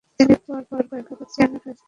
তিনি 0.19 0.33
পরপর 0.45 0.81
কয়েকবার 0.89 1.27
চেয়ারম্যান 1.33 1.61
হয়েছিলেন। 1.65 1.79